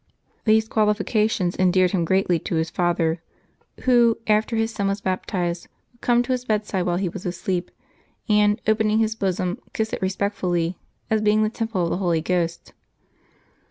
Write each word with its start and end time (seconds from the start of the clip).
These 0.45 0.67
qualifications 0.67 1.55
endeared 1.59 1.91
him 1.91 2.05
greatly 2.05 2.39
to 2.39 2.55
his 2.55 2.71
father, 2.71 3.21
who, 3.81 4.17
after 4.25 4.55
his 4.55 4.73
son 4.73 4.87
was 4.87 4.99
baptized, 4.99 5.67
would 5.93 6.01
come 6.01 6.23
to 6.23 6.31
his 6.31 6.43
bedside 6.43 6.87
while 6.87 6.97
he 6.97 7.07
was 7.07 7.23
asleep, 7.23 7.69
and, 8.27 8.59
opening 8.65 8.97
his 8.97 9.13
bosom, 9.13 9.59
kiss 9.73 9.93
it 9.93 10.01
respectfully, 10.01 10.75
as 11.11 11.21
being 11.21 11.43
the 11.43 11.49
temple 11.51 11.83
of 11.83 11.91
the 11.91 11.97
Holy 11.97 12.19
Ghost. 12.19 12.73